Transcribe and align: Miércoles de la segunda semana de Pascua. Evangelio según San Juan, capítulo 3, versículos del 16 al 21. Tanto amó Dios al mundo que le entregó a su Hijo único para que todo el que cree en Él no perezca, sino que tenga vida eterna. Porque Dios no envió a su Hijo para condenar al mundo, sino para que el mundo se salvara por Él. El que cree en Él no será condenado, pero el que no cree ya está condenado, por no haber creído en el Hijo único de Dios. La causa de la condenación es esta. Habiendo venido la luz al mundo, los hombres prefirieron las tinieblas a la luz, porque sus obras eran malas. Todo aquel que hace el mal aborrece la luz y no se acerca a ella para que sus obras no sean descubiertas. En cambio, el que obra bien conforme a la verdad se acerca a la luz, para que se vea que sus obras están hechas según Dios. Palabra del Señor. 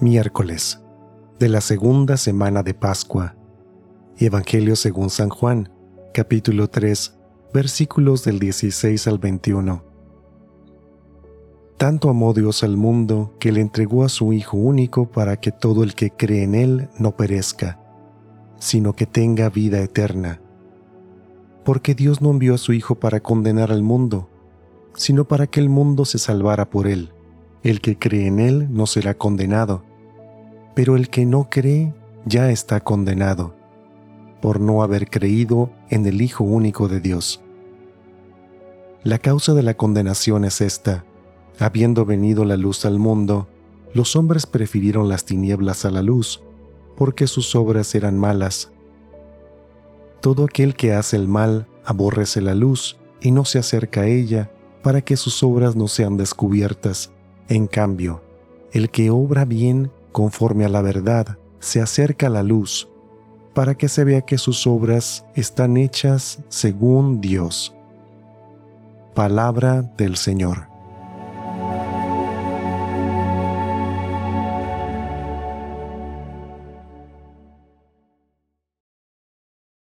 Miércoles 0.00 0.82
de 1.38 1.48
la 1.48 1.62
segunda 1.62 2.18
semana 2.18 2.62
de 2.62 2.74
Pascua. 2.74 3.34
Evangelio 4.18 4.76
según 4.76 5.08
San 5.08 5.30
Juan, 5.30 5.70
capítulo 6.12 6.68
3, 6.68 7.18
versículos 7.54 8.22
del 8.22 8.38
16 8.38 9.06
al 9.06 9.18
21. 9.18 9.82
Tanto 11.78 12.10
amó 12.10 12.34
Dios 12.34 12.62
al 12.62 12.76
mundo 12.76 13.34
que 13.40 13.52
le 13.52 13.62
entregó 13.62 14.04
a 14.04 14.10
su 14.10 14.34
Hijo 14.34 14.58
único 14.58 15.10
para 15.10 15.40
que 15.40 15.50
todo 15.50 15.82
el 15.82 15.94
que 15.94 16.10
cree 16.10 16.42
en 16.42 16.54
Él 16.54 16.90
no 16.98 17.16
perezca, 17.16 17.80
sino 18.58 18.92
que 18.92 19.06
tenga 19.06 19.48
vida 19.48 19.80
eterna. 19.80 20.42
Porque 21.64 21.94
Dios 21.94 22.20
no 22.20 22.32
envió 22.32 22.56
a 22.56 22.58
su 22.58 22.74
Hijo 22.74 22.96
para 22.96 23.20
condenar 23.20 23.72
al 23.72 23.82
mundo, 23.82 24.28
sino 24.94 25.24
para 25.24 25.46
que 25.46 25.60
el 25.60 25.70
mundo 25.70 26.04
se 26.04 26.18
salvara 26.18 26.68
por 26.68 26.86
Él. 26.86 27.14
El 27.66 27.80
que 27.80 27.98
cree 27.98 28.28
en 28.28 28.38
Él 28.38 28.68
no 28.70 28.86
será 28.86 29.14
condenado, 29.14 29.82
pero 30.76 30.94
el 30.94 31.10
que 31.10 31.26
no 31.26 31.50
cree 31.50 31.92
ya 32.24 32.52
está 32.52 32.78
condenado, 32.78 33.56
por 34.40 34.60
no 34.60 34.84
haber 34.84 35.10
creído 35.10 35.70
en 35.90 36.06
el 36.06 36.22
Hijo 36.22 36.44
único 36.44 36.86
de 36.86 37.00
Dios. 37.00 37.42
La 39.02 39.18
causa 39.18 39.52
de 39.52 39.64
la 39.64 39.74
condenación 39.74 40.44
es 40.44 40.60
esta. 40.60 41.04
Habiendo 41.58 42.04
venido 42.04 42.44
la 42.44 42.56
luz 42.56 42.84
al 42.84 43.00
mundo, 43.00 43.48
los 43.94 44.14
hombres 44.14 44.46
prefirieron 44.46 45.08
las 45.08 45.24
tinieblas 45.24 45.84
a 45.84 45.90
la 45.90 46.02
luz, 46.02 46.40
porque 46.96 47.26
sus 47.26 47.56
obras 47.56 47.96
eran 47.96 48.16
malas. 48.16 48.70
Todo 50.20 50.44
aquel 50.44 50.76
que 50.76 50.92
hace 50.92 51.16
el 51.16 51.26
mal 51.26 51.66
aborrece 51.84 52.40
la 52.40 52.54
luz 52.54 52.96
y 53.20 53.32
no 53.32 53.44
se 53.44 53.58
acerca 53.58 54.02
a 54.02 54.06
ella 54.06 54.52
para 54.84 55.00
que 55.00 55.16
sus 55.16 55.42
obras 55.42 55.74
no 55.74 55.88
sean 55.88 56.16
descubiertas. 56.16 57.10
En 57.48 57.66
cambio, 57.66 58.22
el 58.72 58.90
que 58.90 59.10
obra 59.10 59.44
bien 59.44 59.90
conforme 60.12 60.64
a 60.64 60.68
la 60.68 60.82
verdad 60.82 61.38
se 61.60 61.80
acerca 61.80 62.26
a 62.26 62.30
la 62.30 62.42
luz, 62.42 62.88
para 63.54 63.74
que 63.74 63.88
se 63.88 64.04
vea 64.04 64.22
que 64.22 64.38
sus 64.38 64.66
obras 64.66 65.24
están 65.34 65.76
hechas 65.76 66.40
según 66.48 67.20
Dios. 67.20 67.74
Palabra 69.14 69.82
del 69.82 70.16
Señor. 70.16 70.75